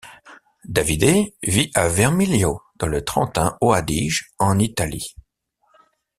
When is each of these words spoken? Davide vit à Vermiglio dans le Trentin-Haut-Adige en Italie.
Davide 0.67 1.27
vit 1.43 1.69
à 1.75 1.87
Vermiglio 1.87 2.59
dans 2.77 2.87
le 2.87 3.03
Trentin-Haut-Adige 3.05 4.31
en 4.39 4.57
Italie. 4.57 5.13